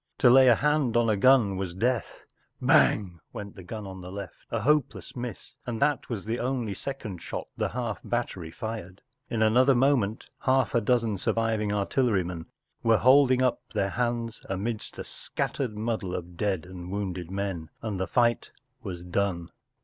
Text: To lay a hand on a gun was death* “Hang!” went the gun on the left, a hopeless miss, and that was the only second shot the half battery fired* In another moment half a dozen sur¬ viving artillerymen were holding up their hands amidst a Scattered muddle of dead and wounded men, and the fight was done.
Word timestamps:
To 0.17 0.31
lay 0.31 0.47
a 0.47 0.55
hand 0.55 0.97
on 0.97 1.09
a 1.11 1.15
gun 1.15 1.57
was 1.57 1.75
death* 1.75 2.23
“Hang!” 2.67 3.19
went 3.33 3.55
the 3.55 3.61
gun 3.61 3.85
on 3.85 4.01
the 4.01 4.11
left, 4.11 4.47
a 4.49 4.61
hopeless 4.61 5.15
miss, 5.15 5.53
and 5.67 5.79
that 5.79 6.09
was 6.09 6.25
the 6.25 6.39
only 6.39 6.73
second 6.73 7.19
shot 7.21 7.45
the 7.55 7.69
half 7.69 7.99
battery 8.03 8.49
fired* 8.49 9.03
In 9.29 9.43
another 9.43 9.75
moment 9.75 10.25
half 10.39 10.73
a 10.73 10.81
dozen 10.81 11.17
sur¬ 11.17 11.35
viving 11.35 11.71
artillerymen 11.71 12.47
were 12.81 12.97
holding 12.97 13.43
up 13.43 13.61
their 13.75 13.91
hands 13.91 14.41
amidst 14.49 14.97
a 14.97 15.03
Scattered 15.03 15.77
muddle 15.77 16.15
of 16.15 16.35
dead 16.35 16.65
and 16.65 16.89
wounded 16.89 17.29
men, 17.29 17.69
and 17.83 17.99
the 17.99 18.07
fight 18.07 18.49
was 18.81 19.03
done. 19.03 19.51